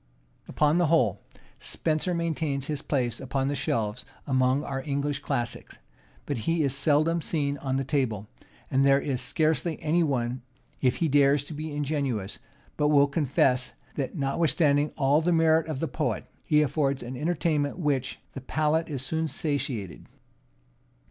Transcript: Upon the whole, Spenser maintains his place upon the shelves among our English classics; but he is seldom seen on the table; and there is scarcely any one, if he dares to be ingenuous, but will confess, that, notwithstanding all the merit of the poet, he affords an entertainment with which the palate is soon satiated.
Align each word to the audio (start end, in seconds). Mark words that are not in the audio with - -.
Upon 0.47 0.79
the 0.79 0.87
whole, 0.87 1.21
Spenser 1.59 2.15
maintains 2.15 2.65
his 2.65 2.81
place 2.81 3.19
upon 3.19 3.49
the 3.49 3.55
shelves 3.55 4.03
among 4.25 4.63
our 4.63 4.81
English 4.81 5.19
classics; 5.19 5.77
but 6.25 6.39
he 6.49 6.63
is 6.63 6.75
seldom 6.75 7.21
seen 7.21 7.59
on 7.59 7.75
the 7.75 7.83
table; 7.83 8.27
and 8.71 8.83
there 8.83 8.99
is 8.99 9.21
scarcely 9.21 9.79
any 9.79 10.01
one, 10.01 10.41
if 10.81 10.95
he 10.95 11.07
dares 11.07 11.43
to 11.43 11.53
be 11.53 11.71
ingenuous, 11.75 12.39
but 12.77 12.87
will 12.87 13.05
confess, 13.05 13.73
that, 13.93 14.15
notwithstanding 14.17 14.91
all 14.97 15.21
the 15.21 15.31
merit 15.31 15.67
of 15.67 15.79
the 15.79 15.87
poet, 15.87 16.25
he 16.43 16.63
affords 16.63 17.03
an 17.03 17.15
entertainment 17.15 17.77
with 17.77 17.85
which 17.93 18.19
the 18.33 18.41
palate 18.41 18.89
is 18.89 19.03
soon 19.05 19.27
satiated. 19.27 20.07